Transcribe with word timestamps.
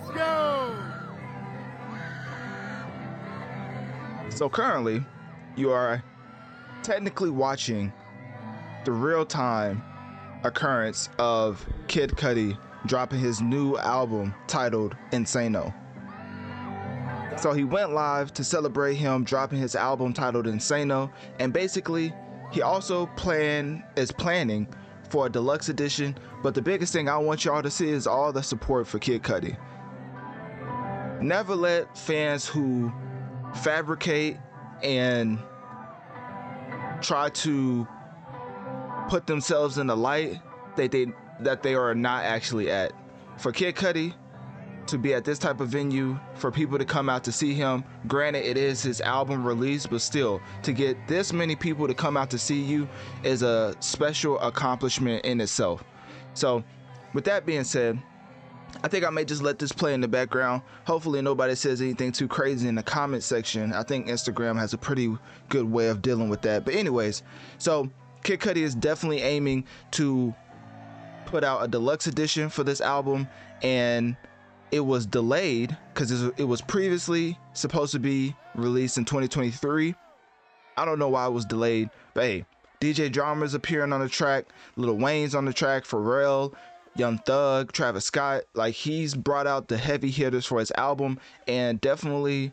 Let's 0.00 0.10
go. 0.10 0.76
So 4.30 4.48
currently, 4.48 5.04
you 5.56 5.70
are 5.72 6.02
technically 6.82 7.30
watching 7.30 7.92
the 8.84 8.92
real 8.92 9.26
time 9.26 9.82
occurrence 10.44 11.08
of 11.18 11.66
Kid 11.88 12.10
Cudi 12.10 12.56
dropping 12.86 13.18
his 13.18 13.40
new 13.40 13.76
album 13.76 14.34
titled 14.46 14.96
Insano. 15.10 15.74
So 17.40 17.52
he 17.52 17.64
went 17.64 17.92
live 17.92 18.32
to 18.34 18.44
celebrate 18.44 18.94
him 18.94 19.24
dropping 19.24 19.58
his 19.58 19.74
album 19.74 20.12
titled 20.12 20.46
Insano, 20.46 21.10
and 21.40 21.52
basically 21.52 22.12
he 22.52 22.62
also 22.62 23.06
plan 23.16 23.84
is 23.96 24.12
planning 24.12 24.66
for 25.10 25.26
a 25.26 25.30
deluxe 25.30 25.68
edition. 25.68 26.16
But 26.42 26.54
the 26.54 26.62
biggest 26.62 26.92
thing 26.92 27.08
I 27.08 27.18
want 27.18 27.44
y'all 27.44 27.62
to 27.62 27.70
see 27.70 27.88
is 27.88 28.06
all 28.06 28.32
the 28.32 28.42
support 28.42 28.86
for 28.86 28.98
Kid 28.98 29.22
Cudi. 29.22 29.56
Never 31.20 31.54
let 31.54 31.96
fans 31.96 32.46
who 32.46 32.92
fabricate 33.54 34.36
and 34.82 35.38
try 37.00 37.30
to 37.30 37.86
put 39.08 39.26
themselves 39.26 39.78
in 39.78 39.86
the 39.86 39.96
light 39.96 40.40
that 40.76 40.90
they 40.90 41.06
that 41.40 41.62
they 41.62 41.74
are 41.74 41.94
not 41.94 42.24
actually 42.24 42.70
at. 42.70 42.92
For 43.36 43.52
Kid 43.52 43.76
Cudi 43.76 44.14
to 44.88 44.98
be 44.98 45.14
at 45.14 45.24
this 45.24 45.38
type 45.38 45.60
of 45.60 45.68
venue, 45.68 46.18
for 46.34 46.50
people 46.50 46.78
to 46.78 46.84
come 46.84 47.08
out 47.08 47.22
to 47.22 47.30
see 47.30 47.52
him, 47.52 47.84
granted 48.06 48.44
it 48.44 48.56
is 48.56 48.82
his 48.82 49.00
album 49.02 49.46
release, 49.46 49.86
but 49.86 50.00
still 50.00 50.40
to 50.62 50.72
get 50.72 50.96
this 51.06 51.32
many 51.32 51.54
people 51.54 51.86
to 51.86 51.94
come 51.94 52.16
out 52.16 52.30
to 52.30 52.38
see 52.38 52.60
you 52.60 52.88
is 53.22 53.42
a 53.42 53.74
special 53.80 54.38
accomplishment 54.40 55.24
in 55.24 55.40
itself. 55.40 55.84
So, 56.34 56.64
with 57.12 57.24
that 57.24 57.44
being 57.44 57.64
said, 57.64 58.00
I 58.82 58.88
think 58.88 59.04
I 59.04 59.10
may 59.10 59.24
just 59.24 59.42
let 59.42 59.58
this 59.58 59.72
play 59.72 59.94
in 59.94 60.00
the 60.00 60.08
background. 60.08 60.62
Hopefully, 60.84 61.20
nobody 61.20 61.54
says 61.54 61.80
anything 61.80 62.12
too 62.12 62.28
crazy 62.28 62.68
in 62.68 62.74
the 62.74 62.82
comment 62.82 63.22
section. 63.22 63.72
I 63.72 63.82
think 63.82 64.06
Instagram 64.06 64.56
has 64.58 64.72
a 64.72 64.78
pretty 64.78 65.16
good 65.48 65.70
way 65.70 65.88
of 65.88 66.00
dealing 66.00 66.28
with 66.28 66.42
that. 66.42 66.64
But, 66.64 66.74
anyways, 66.74 67.22
so 67.58 67.90
Kid 68.22 68.40
Cudi 68.40 68.58
is 68.58 68.74
definitely 68.74 69.22
aiming 69.22 69.64
to 69.92 70.34
put 71.26 71.44
out 71.44 71.64
a 71.64 71.68
deluxe 71.68 72.06
edition 72.06 72.48
for 72.48 72.62
this 72.62 72.80
album, 72.80 73.28
and 73.62 74.16
it 74.70 74.80
was 74.80 75.06
delayed 75.06 75.76
because 75.92 76.10
it 76.12 76.44
was 76.44 76.60
previously 76.60 77.38
supposed 77.54 77.92
to 77.92 77.98
be 77.98 78.34
released 78.54 78.98
in 78.98 79.04
2023. 79.04 79.94
I 80.76 80.84
don't 80.84 80.98
know 80.98 81.08
why 81.08 81.26
it 81.26 81.32
was 81.32 81.44
delayed, 81.44 81.90
but 82.14 82.24
hey, 82.24 82.44
DJ 82.80 83.10
Drama's 83.10 83.54
appearing 83.54 83.92
on 83.92 84.00
the 84.00 84.08
track, 84.08 84.46
Lil 84.76 84.94
Wayne's 84.94 85.34
on 85.34 85.44
the 85.44 85.52
track, 85.52 85.84
Pharrell, 85.84 86.54
Young 86.96 87.18
Thug, 87.18 87.72
Travis 87.72 88.04
Scott. 88.04 88.42
Like 88.54 88.74
he's 88.74 89.14
brought 89.14 89.46
out 89.46 89.68
the 89.68 89.76
heavy 89.76 90.10
hitters 90.10 90.46
for 90.46 90.58
his 90.58 90.72
album, 90.72 91.18
and 91.46 91.80
definitely 91.80 92.52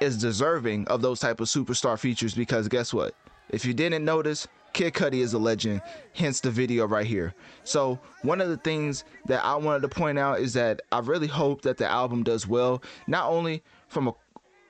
is 0.00 0.16
deserving 0.18 0.86
of 0.88 1.02
those 1.02 1.20
type 1.20 1.40
of 1.40 1.48
superstar 1.48 1.98
features 1.98 2.34
because 2.34 2.68
guess 2.68 2.94
what? 2.94 3.14
If 3.50 3.64
you 3.64 3.74
didn't 3.74 4.04
notice, 4.04 4.46
Kid 4.72 4.94
Cudi 4.94 5.20
is 5.20 5.32
a 5.32 5.38
legend, 5.38 5.82
hence 6.14 6.40
the 6.40 6.50
video 6.50 6.86
right 6.86 7.06
here. 7.06 7.34
So, 7.64 7.98
one 8.22 8.40
of 8.40 8.48
the 8.48 8.58
things 8.58 9.04
that 9.26 9.44
I 9.44 9.56
wanted 9.56 9.82
to 9.82 9.88
point 9.88 10.18
out 10.18 10.40
is 10.40 10.52
that 10.54 10.82
I 10.92 11.00
really 11.00 11.26
hope 11.26 11.62
that 11.62 11.78
the 11.78 11.86
album 11.86 12.22
does 12.22 12.46
well, 12.46 12.82
not 13.06 13.28
only 13.28 13.62
from 13.88 14.08
a 14.08 14.14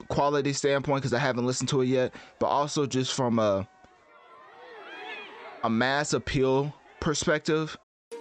quality 0.08 0.52
standpoint 0.52 1.02
because 1.02 1.12
I 1.12 1.18
haven't 1.18 1.46
listened 1.46 1.68
to 1.70 1.82
it 1.82 1.86
yet, 1.86 2.14
but 2.38 2.46
also 2.46 2.86
just 2.86 3.12
from 3.12 3.38
a 3.38 3.68
a 5.64 5.70
mass 5.70 6.12
appeal 6.12 6.72
perspective. 7.00 7.76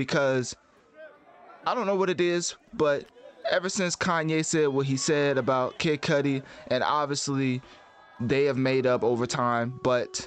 Because 0.00 0.56
I 1.66 1.74
don't 1.74 1.84
know 1.84 1.94
what 1.94 2.08
it 2.08 2.22
is, 2.22 2.54
but 2.72 3.04
ever 3.50 3.68
since 3.68 3.94
Kanye 3.94 4.42
said 4.42 4.68
what 4.68 4.86
he 4.86 4.96
said 4.96 5.36
about 5.36 5.78
Kid 5.78 6.00
Cudi, 6.00 6.42
and 6.68 6.82
obviously 6.82 7.60
they 8.18 8.44
have 8.44 8.56
made 8.56 8.86
up 8.86 9.04
over 9.04 9.26
time, 9.26 9.78
but 9.84 10.26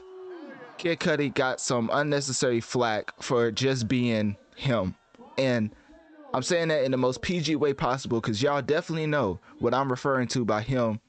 Kid 0.77 0.99
Cudi 0.99 1.33
got 1.33 1.59
some 1.59 1.89
unnecessary 1.91 2.61
flack 2.61 3.19
for 3.19 3.49
just 3.49 3.87
being 3.87 4.37
him. 4.55 4.93
And 5.39 5.71
I'm 6.35 6.43
saying 6.43 6.67
that 6.67 6.83
in 6.83 6.91
the 6.91 6.97
most 6.97 7.23
PG 7.23 7.55
way 7.55 7.73
possible 7.73 8.21
because 8.21 8.43
y'all 8.43 8.61
definitely 8.61 9.07
know 9.07 9.39
what 9.57 9.73
I'm 9.73 9.89
referring 9.89 10.27
to 10.29 10.45
by 10.45 10.61
him. 10.61 10.99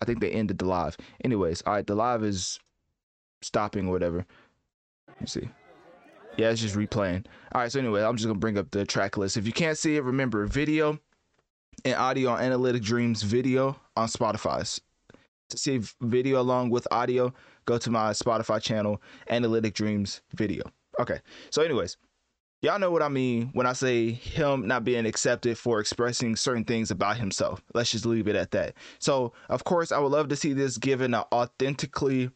I 0.00 0.06
think 0.06 0.20
they 0.20 0.30
ended 0.30 0.56
the 0.56 0.64
live. 0.64 0.96
Anyways, 1.22 1.60
all 1.66 1.74
right, 1.74 1.86
the 1.86 1.94
live 1.94 2.24
is 2.24 2.58
stopping 3.42 3.88
or 3.88 3.92
whatever. 3.92 4.24
Let 5.06 5.20
me 5.20 5.26
see. 5.26 5.50
Yeah, 6.36 6.50
it's 6.50 6.60
just 6.60 6.74
replaying. 6.74 7.26
All 7.52 7.60
right, 7.60 7.70
so 7.70 7.78
anyway, 7.78 8.02
I'm 8.02 8.16
just 8.16 8.26
gonna 8.26 8.38
bring 8.38 8.58
up 8.58 8.70
the 8.72 8.84
track 8.84 9.16
list. 9.16 9.36
If 9.36 9.46
you 9.46 9.52
can't 9.52 9.78
see 9.78 9.96
it, 9.96 10.02
remember 10.02 10.46
video 10.46 10.98
and 11.84 11.94
audio 11.94 12.30
on 12.30 12.40
Analytic 12.40 12.82
Dreamz 12.82 13.22
video 13.22 13.76
on 13.96 14.08
Spotify. 14.08 14.80
To 15.50 15.58
see 15.58 15.80
video 16.00 16.40
along 16.40 16.70
with 16.70 16.88
audio, 16.90 17.32
go 17.66 17.78
to 17.78 17.90
my 17.90 18.10
Spotify 18.10 18.60
channel, 18.60 19.00
Analytic 19.30 19.74
Dreamz 19.74 20.22
video. 20.34 20.64
Okay, 20.98 21.20
so 21.50 21.62
anyways, 21.62 21.98
y'all 22.62 22.80
know 22.80 22.90
what 22.90 23.02
I 23.02 23.08
mean 23.08 23.50
when 23.52 23.66
I 23.66 23.72
say 23.72 24.10
him 24.10 24.66
not 24.66 24.82
being 24.82 25.06
accepted 25.06 25.56
for 25.56 25.78
expressing 25.78 26.34
certain 26.34 26.64
things 26.64 26.90
about 26.90 27.16
himself. 27.16 27.62
Let's 27.74 27.92
just 27.92 28.06
leave 28.06 28.26
it 28.26 28.34
at 28.34 28.50
that. 28.52 28.74
So, 28.98 29.34
of 29.48 29.62
course, 29.62 29.92
I 29.92 29.98
would 29.98 30.10
love 30.12 30.28
to 30.30 30.36
see 30.36 30.52
this 30.52 30.78
given 30.78 31.14
an 31.14 31.24
authentically 31.30 32.30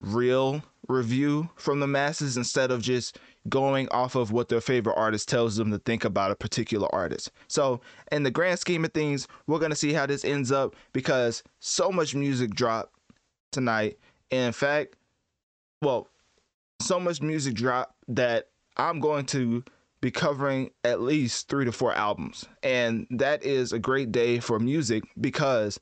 real 0.00 0.62
review 0.88 1.48
from 1.56 1.80
the 1.80 1.86
masses 1.86 2.36
instead 2.36 2.70
of 2.70 2.82
just 2.82 3.18
going 3.48 3.88
off 3.90 4.14
of 4.14 4.32
what 4.32 4.48
their 4.48 4.60
favorite 4.60 4.96
artist 4.96 5.28
tells 5.28 5.56
them 5.56 5.70
to 5.70 5.78
think 5.78 6.04
about 6.04 6.30
a 6.30 6.36
particular 6.36 6.92
artist. 6.94 7.30
So, 7.48 7.80
in 8.10 8.22
the 8.22 8.30
grand 8.30 8.58
scheme 8.58 8.84
of 8.84 8.92
things, 8.92 9.28
we're 9.46 9.58
going 9.58 9.70
to 9.70 9.76
see 9.76 9.92
how 9.92 10.06
this 10.06 10.24
ends 10.24 10.50
up 10.50 10.76
because 10.92 11.42
so 11.60 11.90
much 11.90 12.14
music 12.14 12.54
dropped 12.54 12.94
tonight. 13.52 13.98
in 14.30 14.52
fact, 14.52 14.96
well, 15.82 16.08
so 16.80 16.98
much 16.98 17.20
music 17.20 17.54
dropped 17.54 17.94
that 18.08 18.48
I'm 18.76 19.00
going 19.00 19.26
to 19.26 19.62
be 20.00 20.10
covering 20.10 20.70
at 20.82 21.00
least 21.00 21.48
three 21.48 21.64
to 21.64 21.72
four 21.72 21.94
albums. 21.94 22.46
And 22.62 23.06
that 23.10 23.42
is 23.42 23.72
a 23.72 23.78
great 23.78 24.12
day 24.12 24.38
for 24.38 24.58
music 24.58 25.04
because 25.20 25.80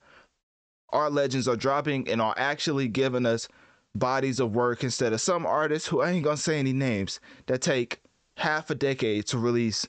our 0.90 1.10
legends 1.10 1.48
are 1.48 1.56
dropping 1.56 2.08
and 2.08 2.20
are 2.20 2.34
actually 2.36 2.86
giving 2.86 3.26
us 3.26 3.48
bodies 3.94 4.40
of 4.40 4.54
work 4.54 4.84
instead 4.84 5.12
of 5.12 5.20
some 5.20 5.46
artists 5.46 5.88
who 5.88 6.00
I 6.00 6.10
ain't 6.10 6.24
gonna 6.24 6.36
say 6.36 6.58
any 6.58 6.72
names 6.72 7.20
that 7.46 7.60
take 7.60 8.00
half 8.36 8.70
a 8.70 8.74
decade 8.74 9.26
to 9.26 9.38
release 9.38 9.86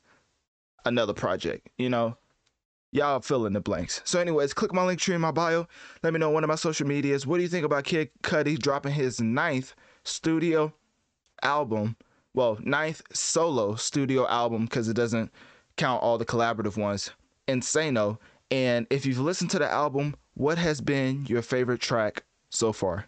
another 0.85 1.13
project. 1.13 1.69
You 1.77 1.89
know, 1.89 2.17
y'all 2.91 3.19
fill 3.21 3.45
in 3.45 3.53
the 3.53 3.61
blanks. 3.61 4.01
So, 4.03 4.19
anyways, 4.19 4.53
click 4.53 4.73
my 4.73 4.85
link 4.85 4.99
tree 4.99 5.15
in 5.15 5.21
my 5.21 5.31
bio. 5.31 5.67
Let 6.03 6.13
me 6.13 6.19
know 6.19 6.29
one 6.29 6.43
of 6.43 6.47
my 6.47 6.55
social 6.55 6.87
medias. 6.87 7.25
What 7.25 7.37
do 7.37 7.43
you 7.43 7.49
think 7.49 7.65
about 7.65 7.85
Kid 7.85 8.09
Cudi 8.21 8.57
dropping 8.57 8.93
his 8.93 9.21
ninth 9.21 9.75
studio 10.03 10.73
album? 11.41 11.95
Well, 12.33 12.57
ninth 12.61 13.01
solo 13.13 13.75
studio 13.75 14.27
album 14.27 14.65
because 14.65 14.87
it 14.87 14.95
doesn't 14.95 15.31
count 15.77 16.01
all 16.01 16.17
the 16.17 16.25
collaborative 16.25 16.77
ones. 16.77 17.11
Insano. 17.47 18.17
And 18.51 18.85
if 18.89 19.05
you've 19.05 19.19
listened 19.19 19.49
to 19.51 19.59
the 19.59 19.71
album, 19.71 20.15
what 20.35 20.57
has 20.57 20.81
been 20.81 21.25
your 21.25 21.41
favorite 21.41 21.81
track 21.81 22.23
so 22.49 22.71
far? 22.71 23.07